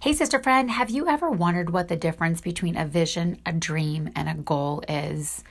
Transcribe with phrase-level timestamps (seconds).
[0.00, 4.10] Hey, sister friend, have you ever wondered what the difference between a vision, a dream,
[4.14, 5.42] and a goal is?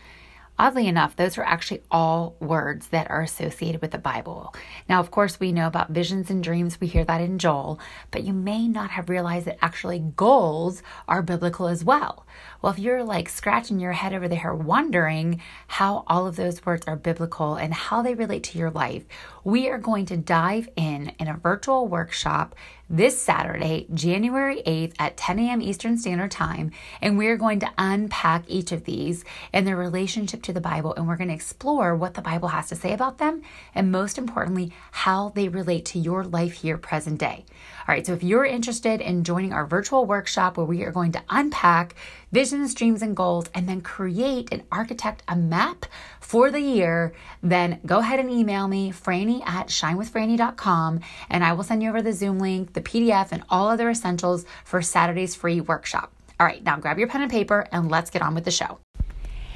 [0.58, 4.55] Oddly enough, those are actually all words that are associated with the Bible.
[4.88, 6.79] Now, of course, we know about visions and dreams.
[6.79, 7.78] We hear that in Joel,
[8.10, 12.26] but you may not have realized that actually goals are biblical as well.
[12.62, 16.88] Well, if you're like scratching your head over there wondering how all of those words
[16.88, 19.05] are biblical and how they relate to your life,
[19.44, 22.55] we are going to dive in in a virtual workshop
[22.90, 25.62] this Saturday, January 8th at 10 a.m.
[25.62, 26.72] Eastern Standard Time.
[27.02, 30.94] And we're going to unpack each of these and their relationship to the Bible.
[30.96, 33.41] And we're going to explore what the Bible has to say about them.
[33.76, 37.46] And most importantly, how they relate to your life here, present day.
[37.88, 41.13] All right, so if you're interested in joining our virtual workshop where we are going
[41.13, 41.96] to unpack
[42.31, 45.85] visions, dreams, and goals, and then create and architect a map
[46.20, 50.99] for the year, then go ahead and email me, Franny at shinewithfranny.com,
[51.30, 54.45] and I will send you over the Zoom link, the PDF, and all other essentials
[54.66, 56.12] for Saturday's free workshop.
[56.40, 58.80] All right, now grab your pen and paper and let's get on with the show.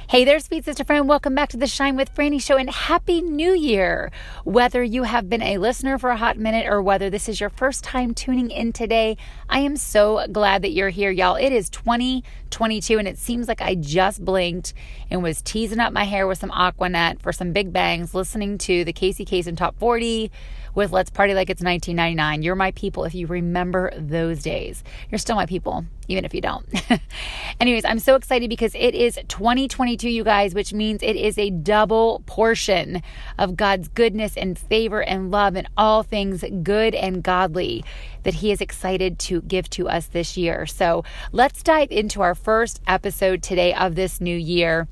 [0.08, 1.08] Hey there, sweet sister friend.
[1.08, 4.10] Welcome back to the Shine with Franny show and Happy New Year.
[4.44, 7.48] Whether you have been a listener for a hot minute or whether this is your
[7.48, 9.16] first time tuning in today,
[9.48, 11.36] I am so glad that you're here, y'all.
[11.36, 14.74] It is 2022 and it seems like I just blinked
[15.08, 18.58] and was teasing up my hair with some Aqua Net for some big bangs, listening
[18.58, 20.30] to the Casey Kasem Top 40
[20.74, 22.42] with Let's Party Like It's 1999.
[22.42, 24.82] You're my people if you remember those days.
[25.10, 26.66] You're still my people, even if you don't.
[27.60, 31.50] Anyways, I'm so excited because it is 2022, you guys, which means it is a
[31.50, 33.02] double portion
[33.38, 37.84] of God's goodness and favor and love and all things good and godly
[38.22, 40.66] that He is excited to give to us this year.
[40.66, 44.88] So let's dive into our first episode today of this new year.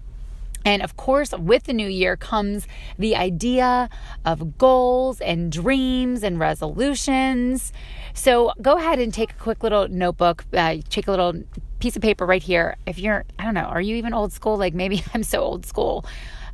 [0.65, 2.67] And of course, with the new year comes
[2.99, 3.89] the idea
[4.25, 7.73] of goals and dreams and resolutions.
[8.13, 11.43] So go ahead and take a quick little notebook, uh, take a little
[11.81, 12.77] piece of paper right here.
[12.87, 14.57] If you're, I don't know, are you even old school?
[14.57, 16.05] Like maybe I'm so old school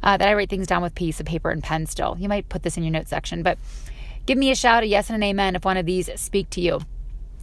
[0.03, 2.17] uh, that I write things down with piece of paper and pen still.
[2.19, 3.59] You might put this in your notes section, but
[4.25, 6.61] give me a shout, a yes and an amen if one of these speak to
[6.61, 6.81] you.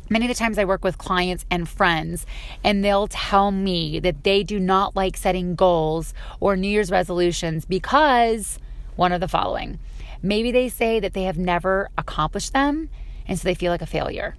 [0.09, 2.25] Many of the times I work with clients and friends,
[2.63, 7.65] and they'll tell me that they do not like setting goals or New Year's resolutions
[7.65, 8.59] because
[8.95, 9.79] one of the following.
[10.21, 12.89] Maybe they say that they have never accomplished them,
[13.27, 14.35] and so they feel like a failure.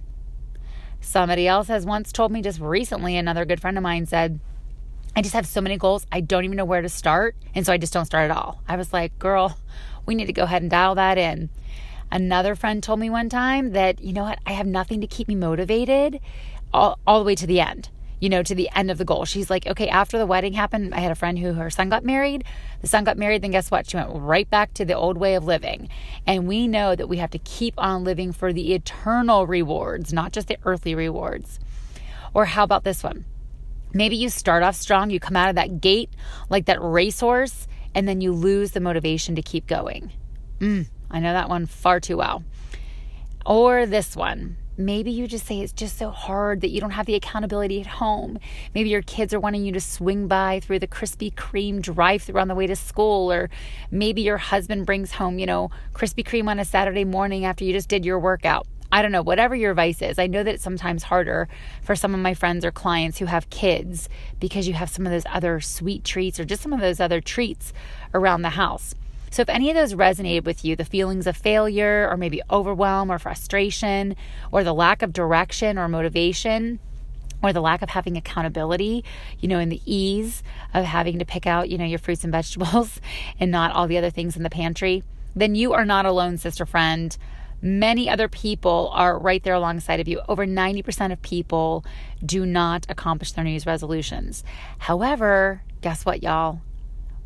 [1.05, 4.39] Somebody else has once told me just recently, another good friend of mine said,
[5.15, 7.35] I just have so many goals, I don't even know where to start.
[7.53, 8.63] And so I just don't start at all.
[8.67, 9.55] I was like, girl,
[10.07, 11.51] we need to go ahead and dial that in.
[12.11, 15.27] Another friend told me one time that, you know what, I have nothing to keep
[15.27, 16.19] me motivated
[16.73, 17.89] all, all the way to the end,
[18.25, 19.23] you know, to the end of the goal.
[19.23, 22.03] She's like, okay, after the wedding happened, I had a friend who her son got
[22.03, 22.43] married.
[22.81, 23.87] The son got married, then guess what?
[23.87, 25.89] She went right back to the old way of living.
[26.25, 30.31] And we know that we have to keep on living for the eternal rewards, not
[30.31, 31.59] just the earthly rewards.
[32.33, 33.25] Or how about this one?
[33.93, 36.09] Maybe you start off strong, you come out of that gate
[36.49, 40.11] like that racehorse, and then you lose the motivation to keep going.
[40.57, 42.43] Mm, I know that one far too well.
[43.45, 44.57] Or this one.
[44.77, 47.87] Maybe you just say it's just so hard that you don't have the accountability at
[47.87, 48.39] home.
[48.73, 52.41] Maybe your kids are wanting you to swing by through the Krispy Kreme drive through
[52.41, 53.31] on the way to school.
[53.31, 53.49] Or
[53.89, 57.71] maybe your husband brings home, you know, Krispy Kreme on a Saturday morning after you
[57.71, 58.67] just did your workout.
[58.91, 60.19] I don't know, whatever your vice is.
[60.19, 61.47] I know that it's sometimes harder
[61.81, 64.09] for some of my friends or clients who have kids
[64.41, 67.21] because you have some of those other sweet treats or just some of those other
[67.21, 67.71] treats
[68.13, 68.93] around the house.
[69.35, 73.11] So, if any of those resonated with you, the feelings of failure, or maybe overwhelm
[73.11, 74.15] or frustration,
[74.49, 76.79] or the lack of direction or motivation,
[77.43, 79.03] or the lack of having accountability,
[79.41, 80.41] you know, in the ease
[80.73, 83.01] of having to pick out, you know, your fruits and vegetables
[83.37, 85.03] and not all the other things in the pantry,
[85.35, 87.17] then you are not alone, sister friend.
[87.61, 90.21] Many other people are right there alongside of you.
[90.29, 91.83] Over 90% of people
[92.25, 94.45] do not accomplish their New Year's resolutions.
[94.77, 96.61] However, guess what, y'all?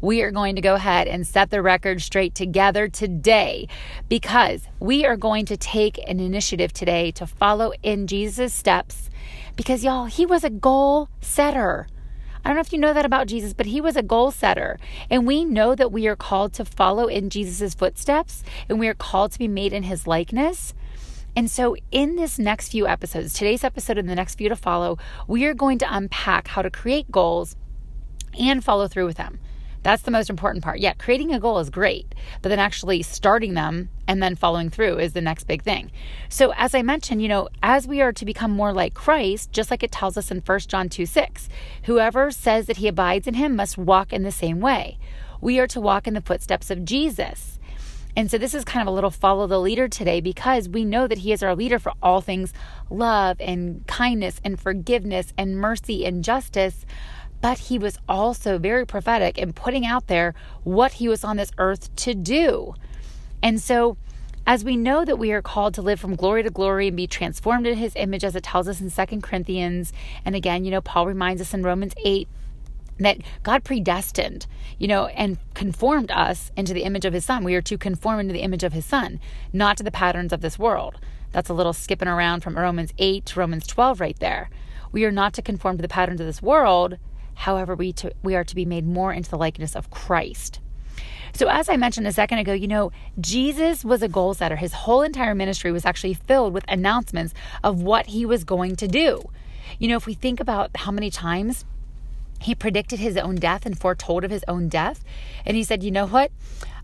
[0.02, 3.68] We are going to go ahead and set the record straight together today
[4.08, 9.10] because we are going to take an initiative today to follow in Jesus' steps
[9.56, 11.88] because, y'all, he was a goal setter.
[12.44, 14.80] I don't know if you know that about Jesus, but he was a goal setter.
[15.10, 18.94] And we know that we are called to follow in Jesus' footsteps and we are
[18.94, 20.74] called to be made in his likeness.
[21.36, 24.98] And so, in this next few episodes, today's episode and the next few to follow,
[25.28, 27.56] we are going to unpack how to create goals
[28.40, 29.40] and follow through with them.
[29.82, 30.80] That's the most important part.
[30.80, 35.00] Yeah, creating a goal is great, but then actually starting them and then following through
[35.00, 35.92] is the next big thing.
[36.28, 39.72] So, as I mentioned, you know, as we are to become more like Christ, just
[39.72, 41.50] like it tells us in 1 John 2 6,
[41.84, 44.98] whoever says that he abides in him must walk in the same way.
[45.42, 47.60] We are to walk in the footsteps of Jesus.
[48.16, 51.08] And so this is kind of a little follow the leader today because we know
[51.08, 52.54] that he is our leader for all things
[52.90, 56.86] love and kindness and forgiveness and mercy and justice.
[57.42, 60.34] But he was also very prophetic in putting out there
[60.64, 62.74] what he was on this earth to do.
[63.42, 63.98] And so
[64.46, 67.06] as we know that we are called to live from glory to glory and be
[67.06, 69.94] transformed in his image, as it tells us in Second Corinthians,
[70.26, 72.28] and again, you know, Paul reminds us in Romans 8
[73.00, 74.48] that God predestined,
[74.78, 77.44] you know, and conformed us into the image of his son.
[77.44, 79.20] We are to conform into the image of his son,
[79.54, 81.00] not to the patterns of this world.
[81.32, 84.50] That's a little skipping around from Romans 8 to Romans 12 right there.
[84.92, 86.98] We are not to conform to the patterns of this world.
[87.40, 90.60] However, we, to, we are to be made more into the likeness of Christ.
[91.34, 94.58] So, as I mentioned a second ago, you know, Jesus was a goal setter.
[94.58, 97.34] His whole entire ministry was actually filled with announcements
[97.64, 99.24] of what he was going to do.
[99.78, 101.64] You know, if we think about how many times
[102.42, 105.02] he predicted his own death and foretold of his own death,
[105.46, 106.32] and he said, you know what?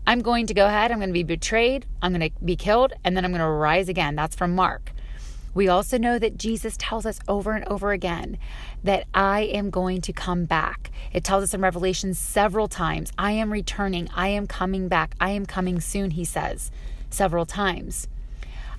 [0.06, 2.94] I'm going to go ahead, I'm going to be betrayed, I'm going to be killed,
[3.04, 4.14] and then I'm going to rise again.
[4.16, 4.92] That's from Mark.
[5.56, 8.36] We also know that Jesus tells us over and over again
[8.84, 10.90] that I am going to come back.
[11.14, 15.30] It tells us in Revelation several times, I am returning, I am coming back, I
[15.30, 16.70] am coming soon, he says
[17.08, 18.06] several times.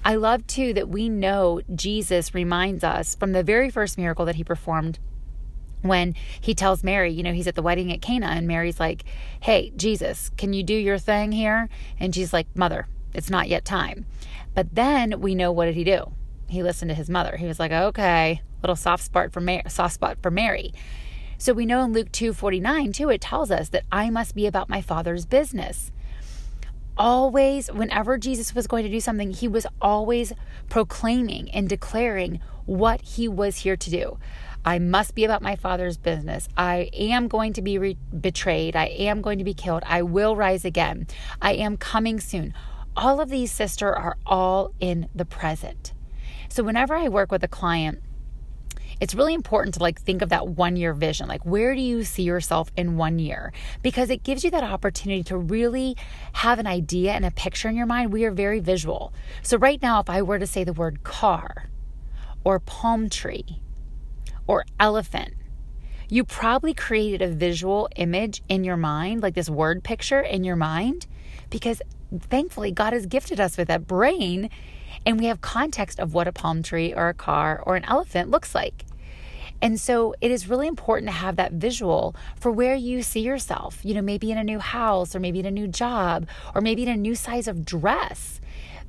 [0.05, 4.35] I love too that we know Jesus reminds us from the very first miracle that
[4.35, 4.99] he performed
[5.81, 9.03] when he tells Mary, you know, he's at the wedding at Cana, and Mary's like,
[9.39, 11.69] Hey, Jesus, can you do your thing here?
[11.99, 12.85] And she's like, Mother,
[13.15, 14.05] it's not yet time.
[14.53, 16.11] But then we know what did he do?
[16.47, 17.37] He listened to his mother.
[17.37, 20.73] He was like, okay, little soft spot for Mary, soft spot for Mary.
[21.37, 24.69] So we know in Luke 2:49 too it tells us that I must be about
[24.69, 25.91] my father's business.
[26.97, 30.33] Always whenever Jesus was going to do something, he was always
[30.67, 34.17] proclaiming and declaring what he was here to do.
[34.65, 36.49] I must be about my father's business.
[36.57, 38.75] I am going to be re- betrayed.
[38.75, 39.83] I am going to be killed.
[39.85, 41.07] I will rise again.
[41.41, 42.53] I am coming soon.
[42.95, 45.93] All of these, sister, are all in the present.
[46.49, 48.01] So whenever I work with a client,
[48.99, 51.27] it's really important to like think of that one year vision.
[51.27, 53.53] Like, where do you see yourself in one year?
[53.83, 55.95] Because it gives you that opportunity to really
[56.33, 58.11] have an idea and a picture in your mind.
[58.11, 59.13] We are very visual.
[59.43, 61.69] So, right now, if I were to say the word car
[62.43, 63.61] or palm tree
[64.47, 65.33] or elephant,
[66.09, 70.55] you probably created a visual image in your mind, like this word picture in your
[70.55, 71.05] mind,
[71.49, 71.81] because
[72.17, 74.49] thankfully God has gifted us with that brain
[75.07, 78.29] and we have context of what a palm tree or a car or an elephant
[78.29, 78.83] looks like.
[79.61, 83.79] And so it is really important to have that visual for where you see yourself,
[83.85, 86.83] you know, maybe in a new house or maybe in a new job or maybe
[86.83, 88.41] in a new size of dress.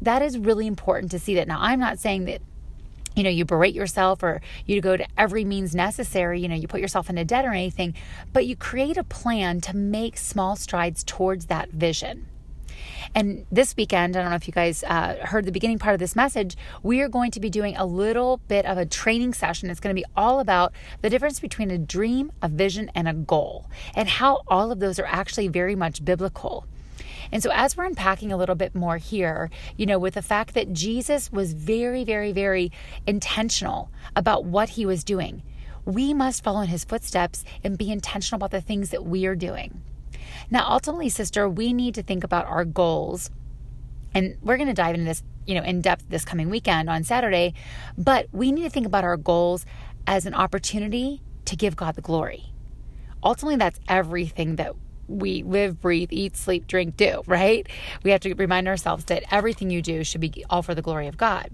[0.02, 1.46] That is really important to see that.
[1.46, 2.42] Now, I'm not saying that
[3.14, 6.68] you know, you berate yourself or you go to every means necessary, you know, you
[6.68, 7.94] put yourself into debt or anything,
[8.32, 12.26] but you create a plan to make small strides towards that vision.
[13.14, 16.00] And this weekend, I don't know if you guys uh, heard the beginning part of
[16.00, 19.70] this message, we are going to be doing a little bit of a training session.
[19.70, 20.72] It's going to be all about
[21.02, 24.98] the difference between a dream, a vision, and a goal, and how all of those
[24.98, 26.66] are actually very much biblical.
[27.30, 30.54] And so, as we're unpacking a little bit more here, you know, with the fact
[30.54, 32.72] that Jesus was very, very, very
[33.06, 35.42] intentional about what he was doing,
[35.84, 39.36] we must follow in his footsteps and be intentional about the things that we are
[39.36, 39.82] doing.
[40.50, 43.30] Now, ultimately, sister, we need to think about our goals.
[44.14, 47.04] And we're going to dive into this, you know, in depth this coming weekend on
[47.04, 47.54] Saturday,
[47.96, 49.66] but we need to think about our goals
[50.06, 52.52] as an opportunity to give God the glory.
[53.22, 54.74] Ultimately, that's everything that
[55.08, 57.66] we live, breathe, eat, sleep, drink, do, right?
[58.02, 61.06] We have to remind ourselves that everything you do should be all for the glory
[61.06, 61.50] of God.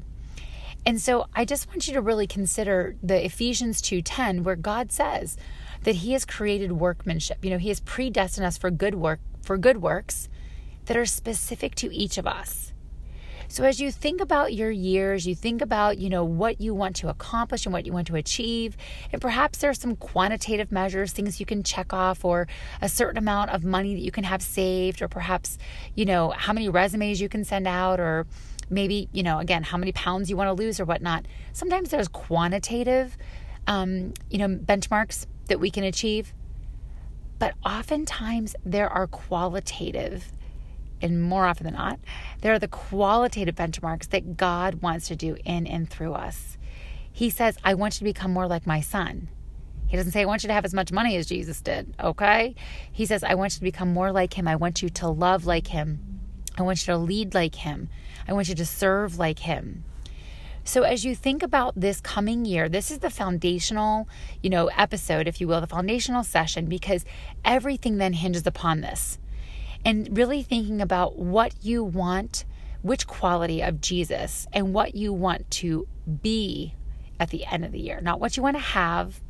[0.87, 5.37] And so I just want you to really consider the Ephesians 2:10 where God says,
[5.85, 7.45] that he has created workmanship.
[7.45, 10.29] You know, he has predestined us for good work, for good works
[10.87, 12.73] that are specific to each of us.
[13.47, 16.97] So as you think about your years, you think about, you know, what you want
[16.97, 18.77] to accomplish and what you want to achieve,
[19.13, 22.49] and perhaps there are some quantitative measures, things you can check off or
[22.81, 25.59] a certain amount of money that you can have saved or perhaps,
[25.95, 28.27] you know, how many resumes you can send out or
[28.71, 31.27] maybe, you know, again, how many pounds you want to lose or whatnot.
[31.53, 33.17] Sometimes there's quantitative
[33.67, 36.33] um, you know, benchmarks that we can achieve.
[37.39, 40.33] But oftentimes there are qualitative,
[41.01, 41.99] and more often than not,
[42.41, 46.57] there are the qualitative benchmarks that God wants to do in and through us.
[47.13, 49.29] He says, I want you to become more like my son.
[49.87, 52.55] He doesn't say, I want you to have as much money as Jesus did, okay?
[52.91, 54.49] He says, I want you to become more like him.
[54.49, 56.21] I want you to love like him.
[56.57, 57.89] I want you to lead like him.
[58.27, 59.85] I want you to serve like him.
[60.67, 64.09] So as you think about this coming year, this is the foundational,
[64.43, 67.05] you know, episode, if you will, the foundational session, because
[67.45, 69.19] everything then hinges upon this.
[69.85, 72.45] and really thinking about what you want,
[72.83, 75.87] which quality of Jesus, and what you want to
[76.23, 76.75] be
[77.21, 78.01] at the end of the year.
[78.01, 79.21] Not what you want to have,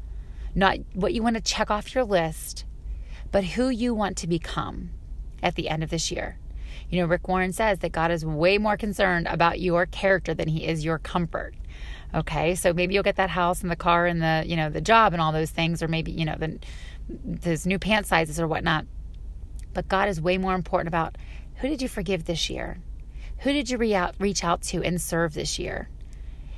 [0.55, 2.65] not what you want to check off your list,
[3.33, 4.91] but who you want to become
[5.43, 6.39] at the end of this year.
[6.91, 10.49] You know, Rick Warren says that God is way more concerned about your character than
[10.49, 11.55] he is your comfort.
[12.15, 14.81] Okay, so maybe you'll get that house and the car and the you know the
[14.81, 16.59] job and all those things, or maybe you know the
[17.09, 18.87] those new pant sizes or whatnot.
[19.73, 21.17] But God is way more important about
[21.57, 22.79] who did you forgive this year?
[23.39, 25.89] Who did you re- out, reach out to and serve this year?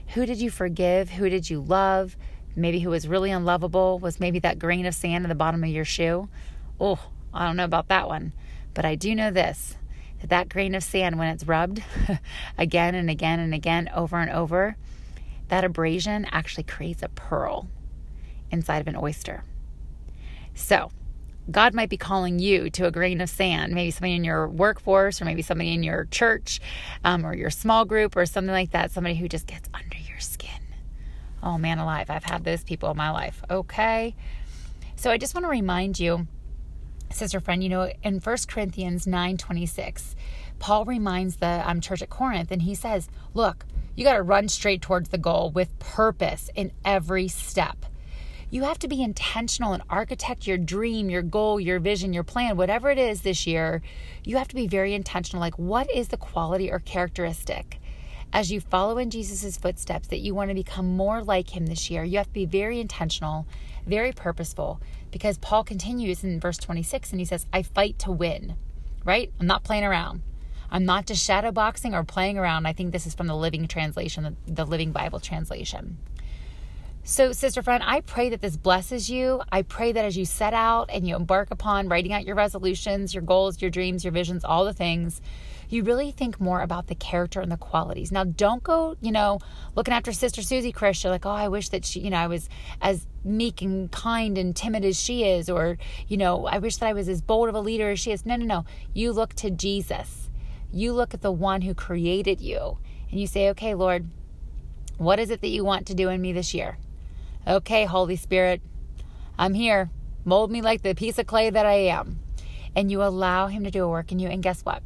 [0.08, 1.10] Who did you forgive?
[1.10, 2.16] Who did you love?
[2.54, 5.70] Maybe who was really unlovable was maybe that grain of sand in the bottom of
[5.70, 6.28] your shoe.
[6.78, 6.98] Oh,
[7.34, 8.32] I don't know about that one.
[8.72, 9.76] But I do know this
[10.28, 11.82] that grain of sand, when it's rubbed
[12.58, 14.76] again and again and again, over and over,
[15.48, 17.68] that abrasion actually creates a pearl
[18.50, 19.44] inside of an oyster.
[20.54, 20.90] So,
[21.50, 25.22] God might be calling you to a grain of sand, maybe somebody in your workforce,
[25.22, 26.60] or maybe somebody in your church,
[27.04, 28.90] um, or your small group, or something like that.
[28.90, 30.50] Somebody who just gets under your skin.
[31.42, 32.10] Oh man, alive!
[32.10, 33.44] I've had those people in my life.
[33.48, 34.16] Okay,
[34.96, 36.26] so I just want to remind you,
[37.10, 37.62] sister friend.
[37.62, 40.16] You know, in First Corinthians nine twenty six,
[40.58, 44.48] Paul reminds the um, church at Corinth, and he says, "Look, you got to run
[44.48, 47.86] straight towards the goal with purpose in every step."
[48.48, 52.56] You have to be intentional and architect your dream, your goal, your vision, your plan,
[52.56, 53.82] whatever it is this year.
[54.22, 55.40] You have to be very intentional.
[55.40, 57.80] Like, what is the quality or characteristic
[58.36, 61.90] as you follow in Jesus' footsteps that you want to become more like him this
[61.90, 62.04] year?
[62.04, 63.46] You have to be very intentional,
[63.86, 64.78] very purposeful,
[65.10, 68.56] because Paul continues in verse 26 and he says, I fight to win,
[69.06, 69.32] right?
[69.40, 70.20] I'm not playing around.
[70.70, 72.66] I'm not just shadow boxing or playing around.
[72.66, 75.96] I think this is from the Living Translation, the Living Bible translation.
[77.08, 79.40] So, sister friend, I pray that this blesses you.
[79.52, 83.14] I pray that as you set out and you embark upon writing out your resolutions,
[83.14, 85.20] your goals, your dreams, your visions, all the things,
[85.68, 88.10] you really think more about the character and the qualities.
[88.10, 89.38] Now, don't go, you know,
[89.76, 91.04] looking after Sister Susie Chris.
[91.04, 92.48] You're like, oh, I wish that she, you know, I was
[92.82, 96.86] as meek and kind and timid as she is, or, you know, I wish that
[96.88, 98.26] I was as bold of a leader as she is.
[98.26, 98.64] No, no, no.
[98.94, 100.28] You look to Jesus.
[100.72, 102.78] You look at the one who created you
[103.12, 104.08] and you say, okay, Lord,
[104.98, 106.78] what is it that you want to do in me this year?
[107.48, 108.60] Okay, Holy Spirit,
[109.38, 109.88] I'm here.
[110.24, 112.18] Mold me like the piece of clay that I am.
[112.74, 114.28] And you allow Him to do a work in you.
[114.28, 114.82] And guess what?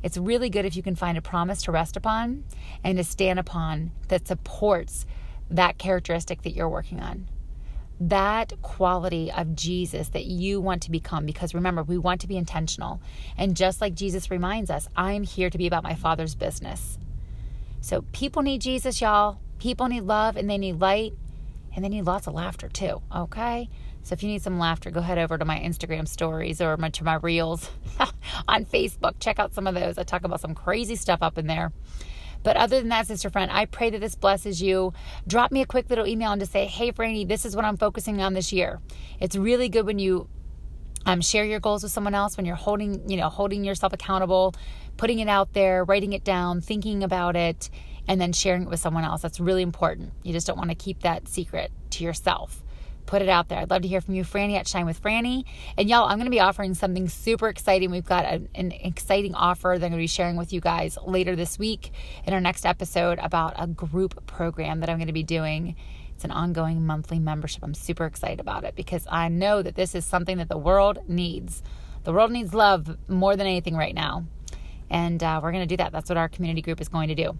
[0.00, 2.44] It's really good if you can find a promise to rest upon
[2.84, 5.06] and to stand upon that supports
[5.50, 7.28] that characteristic that you're working on.
[7.98, 12.36] That quality of Jesus that you want to become, because remember, we want to be
[12.36, 13.00] intentional.
[13.36, 16.96] And just like Jesus reminds us, I'm here to be about my Father's business.
[17.80, 19.40] So people need Jesus, y'all.
[19.58, 21.14] People need love and they need light
[21.78, 23.70] and they need lots of laughter too, okay?
[24.02, 26.88] So if you need some laughter, go head over to my Instagram stories or my,
[26.88, 27.70] to my reels
[28.48, 29.14] on Facebook.
[29.20, 29.96] Check out some of those.
[29.96, 31.72] I talk about some crazy stuff up in there.
[32.42, 34.92] But other than that, sister friend, I pray that this blesses you.
[35.28, 37.76] Drop me a quick little email and to say, hey, Franny, this is what I'm
[37.76, 38.80] focusing on this year.
[39.20, 40.28] It's really good when you
[41.06, 44.52] um, share your goals with someone else when you're holding, you know, holding yourself accountable,
[44.96, 47.70] putting it out there, writing it down, thinking about it,
[48.08, 49.22] and then sharing it with someone else.
[49.22, 50.12] That's really important.
[50.24, 52.64] You just don't want to keep that secret to yourself.
[53.06, 53.58] Put it out there.
[53.58, 55.44] I'd love to hear from you, Franny at Shine with Franny.
[55.78, 57.90] And y'all, I'm going to be offering something super exciting.
[57.90, 60.98] We've got a, an exciting offer that I'm going to be sharing with you guys
[61.06, 61.92] later this week
[62.26, 65.76] in our next episode about a group program that I'm going to be doing.
[66.14, 67.62] It's an ongoing monthly membership.
[67.62, 70.98] I'm super excited about it because I know that this is something that the world
[71.08, 71.62] needs.
[72.04, 74.24] The world needs love more than anything right now.
[74.90, 75.92] And uh, we're going to do that.
[75.92, 77.36] That's what our community group is going to do.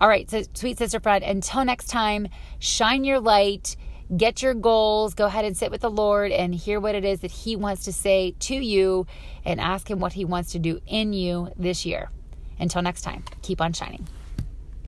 [0.00, 2.28] All right, so sweet sister friend, until next time,
[2.58, 3.76] shine your light,
[4.16, 7.20] get your goals, go ahead and sit with the Lord and hear what it is
[7.20, 9.06] that He wants to say to you
[9.44, 12.10] and ask Him what He wants to do in you this year.
[12.58, 14.06] Until next time, keep on shining.